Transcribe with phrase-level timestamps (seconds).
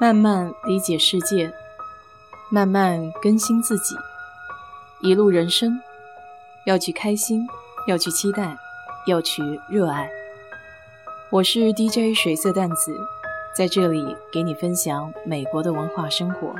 [0.00, 1.52] 慢慢理解世界，
[2.48, 3.94] 慢慢更新自己。
[5.02, 5.78] 一路人生，
[6.64, 7.46] 要去开心，
[7.86, 8.56] 要去期待，
[9.06, 10.10] 要去热爱。
[11.30, 12.98] 我是 DJ 水色淡子，
[13.54, 16.54] 在这里给你分享美国的文化生活。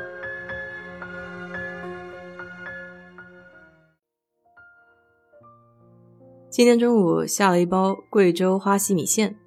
[6.50, 9.38] 今天中午下了一包贵州花溪米线。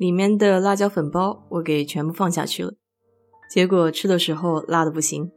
[0.00, 2.72] 里面的辣椒粉包我给全部放下去了，
[3.50, 5.30] 结果吃的时候辣的不行。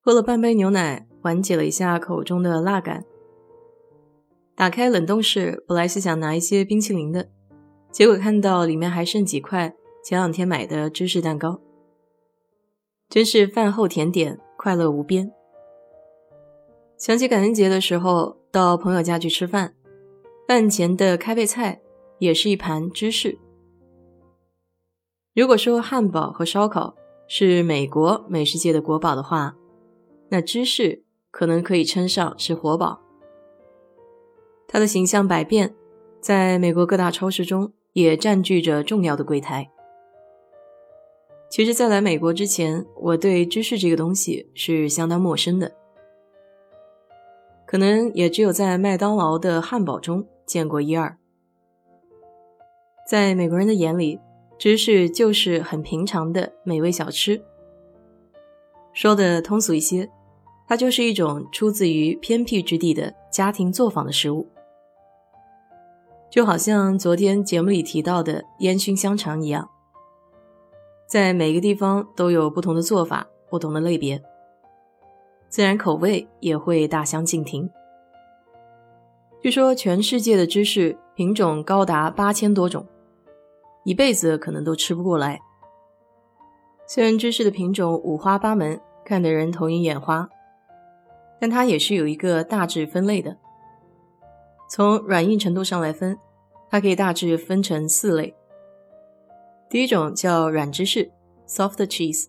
[0.00, 3.04] 喝了半杯牛奶，缓解了一下口中的辣感。
[4.54, 7.28] 打开冷冻室，本来是想拿一些冰淇淋的，
[7.92, 11.60] 结果看到里面还剩几块前两天买的芝士蛋糕，
[13.10, 15.30] 真是饭后甜点，快乐无边。
[16.96, 19.74] 想起感恩节的时候到朋友家去吃饭，
[20.48, 21.82] 饭前的开胃菜。
[22.18, 23.38] 也是一盘芝士。
[25.34, 26.94] 如果说汉堡和烧烤
[27.28, 29.54] 是美国美食界的国宝的话，
[30.30, 33.00] 那芝士可能可以称上是活宝。
[34.66, 35.74] 它的形象百变，
[36.20, 39.70] 在美国各大超市中也占据着重要的柜台。
[41.48, 45.72] 其实，在来美国之前，我对芝士这个东西是相当陌生的，
[47.66, 51.16] 可能也只有在麦当劳的汉堡中见过一二。
[53.06, 54.18] 在美国人的眼里，
[54.58, 57.40] 芝士就是很平常的美味小吃。
[58.92, 60.10] 说的通俗一些，
[60.66, 64.48] 它就是一种出自于偏僻之地的家庭作坊的食物，
[66.28, 69.70] 就好像昨天节目里提到的烟熏香肠一样，
[71.06, 74.20] 在每个地方都有不同的做法、不同的类别，
[75.48, 77.70] 自然口味也会大相径庭。
[79.40, 82.84] 据说全世界的芝士品种高达八千多种。
[83.86, 85.40] 一辈子可能都吃不过来。
[86.88, 90.28] 虽然芝士的品种五花八门，看得人头晕眼花，
[91.40, 93.36] 但它也是有一个大致分类的。
[94.68, 96.18] 从软硬程度上来分，
[96.68, 98.34] 它可以大致分成四类。
[99.70, 101.12] 第一种叫软芝士
[101.46, 102.26] （soft cheese），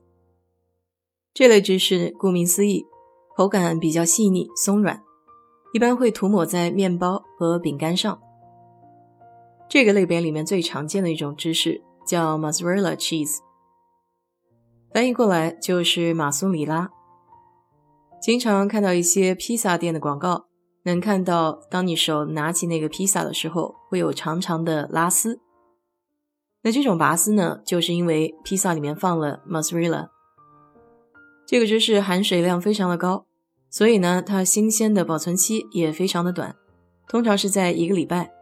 [1.33, 2.85] 这类芝士顾名思义，
[3.35, 5.01] 口感比较细腻松软，
[5.73, 8.21] 一般会涂抹在面包和饼干上。
[9.69, 13.37] 这个类别里面最常见的一种芝士叫 mozzarella cheese，
[14.93, 16.89] 翻译过来就是马苏里拉。
[18.21, 20.45] 经常看到一些披萨店的广告，
[20.83, 25.41] 能看到当你手拿起那个披萨的时候，会有长长的拉丝。
[26.63, 30.07] 那这种拔丝呢，就是因为披萨里面放了 mozzarella。
[31.45, 33.25] 这个芝士含水量非常的高，
[33.69, 36.55] 所以呢，它新鲜的保存期也非常的短，
[37.07, 38.36] 通常是在一个礼拜。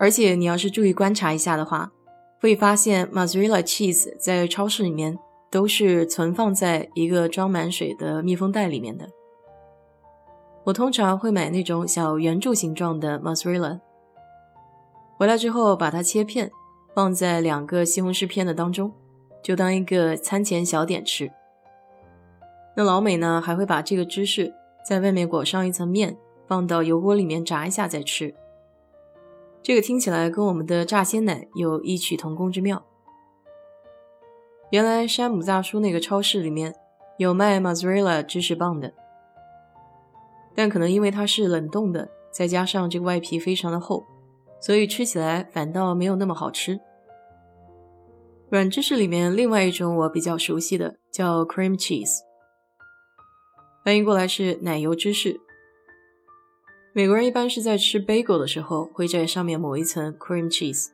[0.00, 1.92] 而且你要是注意观察一下的话，
[2.40, 5.18] 会发现 mozzarella cheese 在超市里面
[5.50, 9.06] 都是存放在一个装满水的密封袋里面的。
[10.64, 13.78] 我通常会买那种小圆柱形状的 mozzarella，
[15.18, 16.50] 回来之后把它切片，
[16.94, 18.90] 放在两个西红柿片的当中，
[19.42, 21.30] 就当一个餐前小点吃。
[22.74, 28.34] 那老美呢，还会把这个芝士在外面裹上一层面，放到油锅里面炸一下再吃。
[29.62, 32.82] 这个听起来跟我们的炸鲜奶有异曲同工之妙。
[34.70, 36.74] 原来山姆大叔那个超市里面
[37.18, 38.94] 有卖 mozzarella 芝士棒的，
[40.54, 44.04] 但可能因为它是冷冻的，再加上这个外皮非常的厚，
[44.60, 46.80] 所以吃起来反倒没有那么好吃。
[48.48, 52.20] 软芝士里面另外一种我比较熟悉的叫 cream cheese，
[53.84, 55.40] 翻译过来是奶油芝士。
[56.92, 60.88] 美国人一般是在吃 bagel 的时候，会在上面抹一层 cream cheese。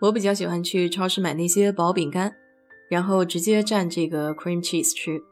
[0.00, 2.34] 我比较喜欢去超市买那些薄饼干，
[2.90, 5.22] 然后直接蘸这个 cream cheese 吃。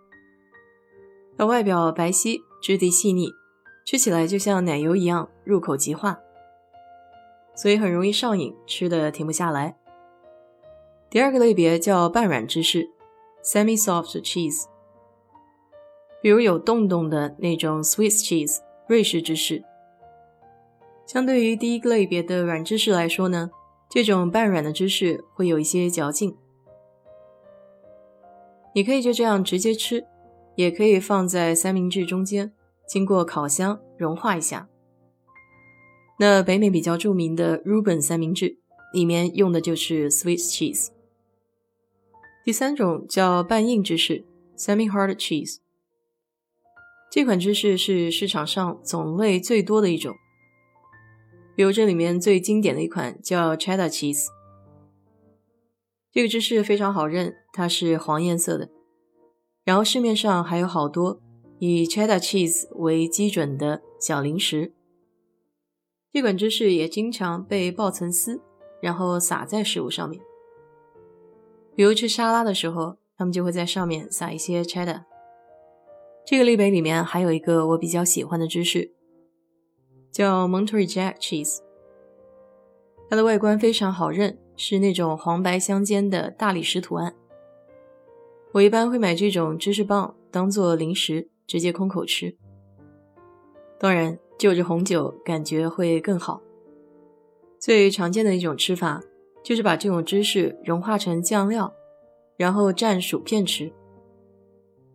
[1.37, 3.29] 它外表白皙，质地细腻，
[3.85, 6.21] 吃起来就像奶油一样，入口即化，
[7.57, 9.77] 所以很容易上瘾，吃的停不下来。
[11.11, 12.89] 第二个类别叫半软芝士
[13.43, 14.67] （semi-soft cheese），
[16.23, 18.61] 比如有洞洞的那种 Swiss cheese。
[18.93, 19.65] 瑞士芝士，
[21.07, 23.51] 相对于第一个类别的软芝士来说呢，
[23.89, 26.37] 这种半软的芝士会有一些嚼劲。
[28.75, 30.05] 你可以就这样直接吃，
[30.57, 32.53] 也可以放在三明治中间，
[32.87, 34.69] 经过烤箱融化一下。
[36.19, 38.59] 那北美比较著名的 Reuben 三明治
[38.93, 40.89] 里面用的就是 Swiss cheese。
[42.45, 45.62] 第三种叫半硬芝士 （semi-hard cheese）。
[47.13, 50.17] 这款芝士是市场上种类最多的一种，
[51.55, 54.29] 比如这里面最经典的一款叫 Cheddar cheese，
[56.11, 58.71] 这个芝士非常好认，它是黄颜色的。
[59.63, 61.21] 然后市面上还有好多
[61.59, 64.73] 以 cheddar cheese 为基准的小零食。
[66.11, 68.41] 这款芝士也经常被爆成丝，
[68.81, 70.19] 然后撒在食物上面。
[71.77, 75.03] 比如吃沙拉的时候，他们就会在上面撒一些 cheddar。
[76.25, 78.93] 这个类别里面还有一个我比较喜欢的芝士，
[80.11, 81.59] 叫 Monterey Jack Cheese。
[83.11, 87.15] 它的外观非常好认，是那种黄白相间的大理石图案。
[88.53, 92.37] 我一般会买这种芝士棒当做零食，直接空口吃。
[93.79, 96.41] 当然，就着红酒感觉会更好。
[97.59, 99.03] 最常见的一种吃法
[99.43, 101.75] 就是把这种芝士融化成酱料，
[102.37, 103.73] 然后蘸薯片吃。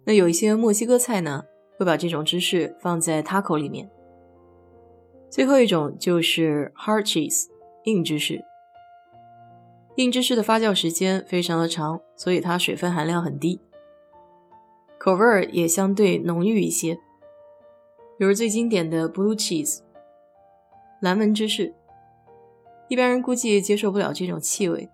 [0.08, 1.44] 那有一些墨西哥菜呢，
[1.78, 3.92] 会把这种芝士放在 taco 里面。
[5.30, 7.48] 最后一种就是 hard cheese
[7.84, 8.42] 硬芝士。
[9.98, 13.60] 硬芝士的发酵时间非常的长，所以它水分含量很低，
[14.98, 16.98] 口味儿也相对浓郁一些。
[18.18, 19.80] 比如最经典的 blue cheese
[21.02, 21.76] 蓝纹芝士，
[22.88, 24.90] 一般人估计接受不了这种气味，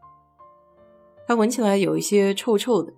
[1.28, 2.92] 它闻起来有一些臭臭的。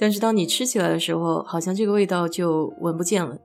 [0.00, 3.36] 但是当你吃起来的时候，好像这个味道就闻不见了，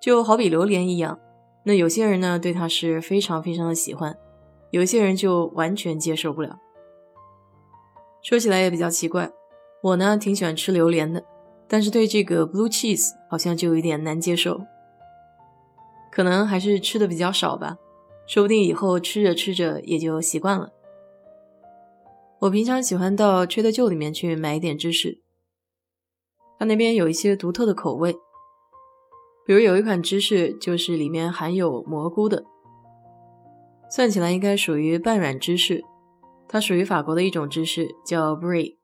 [0.00, 1.18] 就好比榴莲一样。
[1.64, 4.16] 那有些人呢对它是非常非常的喜欢，
[4.70, 6.60] 有些人就完全接受不了。
[8.22, 9.32] 说起来也比较奇怪，
[9.82, 11.24] 我呢挺喜欢吃榴莲的，
[11.66, 14.60] 但是对这个 blue cheese 好像就有点难接受，
[16.12, 17.78] 可能还是吃的比较少吧，
[18.28, 20.70] 说不定以后吃着吃着也就习惯了。
[22.38, 25.21] 我平常喜欢到 Trader Joe 里面去买一点芝士。
[26.62, 28.12] 它那边有一些独特的口味，
[29.44, 32.44] 比如有一款芝士就是里面含有蘑菇的，
[33.90, 35.82] 算起来应该属于半软芝士。
[36.46, 38.76] 它属于法国的一种芝士，叫 Brie。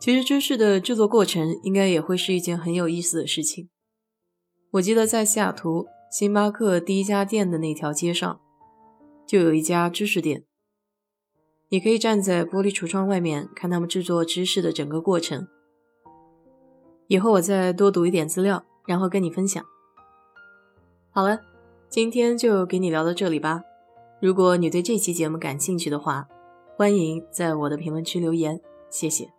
[0.00, 3.68] 其实芝士的制作过程应该也会是一件很有意思的事情。
[4.70, 8.40] 我记得在西雅图星巴克第一家店的那条街上，
[9.26, 10.46] 就有一家芝士店，
[11.68, 15.46] 你可以站在玻璃橱窗外面看他们制作芝士的整个过程。
[17.08, 19.64] 以后我再多读一点资料，然后跟你分享。
[21.10, 21.40] 好了，
[21.88, 23.62] 今天就给你聊到这里吧。
[24.20, 26.28] 如果你对这期节目感兴趣的话，
[26.76, 28.60] 欢迎在我的评论区留言，
[28.90, 29.37] 谢谢。